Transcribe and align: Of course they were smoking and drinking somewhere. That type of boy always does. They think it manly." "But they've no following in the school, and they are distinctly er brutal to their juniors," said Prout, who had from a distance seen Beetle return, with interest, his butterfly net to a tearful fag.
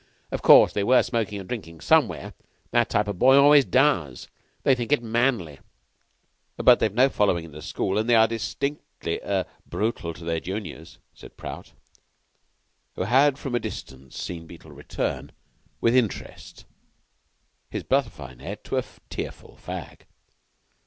Of 0.31 0.41
course 0.41 0.73
they 0.73 0.83
were 0.83 1.03
smoking 1.03 1.39
and 1.39 1.47
drinking 1.47 1.79
somewhere. 1.79 2.33
That 2.71 2.89
type 2.89 3.07
of 3.07 3.19
boy 3.19 3.35
always 3.37 3.65
does. 3.65 4.29
They 4.63 4.73
think 4.73 4.91
it 4.91 5.03
manly." 5.03 5.59
"But 6.57 6.79
they've 6.79 6.91
no 6.91 7.07
following 7.07 7.45
in 7.45 7.51
the 7.51 7.61
school, 7.61 7.99
and 7.99 8.09
they 8.09 8.15
are 8.15 8.27
distinctly 8.27 9.21
er 9.21 9.45
brutal 9.67 10.15
to 10.15 10.23
their 10.25 10.39
juniors," 10.39 10.97
said 11.13 11.37
Prout, 11.37 11.73
who 12.95 13.03
had 13.03 13.37
from 13.37 13.53
a 13.53 13.59
distance 13.59 14.17
seen 14.17 14.47
Beetle 14.47 14.71
return, 14.71 15.33
with 15.81 15.95
interest, 15.95 16.65
his 17.69 17.83
butterfly 17.83 18.33
net 18.33 18.63
to 18.63 18.77
a 18.79 18.83
tearful 19.11 19.59
fag. 19.63 20.05